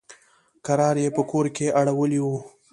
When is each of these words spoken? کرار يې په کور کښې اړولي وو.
کرار 0.65 0.95
يې 1.03 1.09
په 1.15 1.21
کور 1.29 1.45
کښې 1.55 1.67
اړولي 1.81 2.19
وو. 2.21 2.37